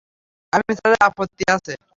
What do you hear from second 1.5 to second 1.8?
আছে?